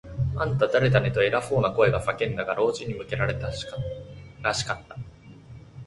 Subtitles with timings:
[0.35, 3.77] 「あんた、だれだね？」と、偉そうな声が叫んだが、老人に向けられたらしか
[4.73, 4.97] った。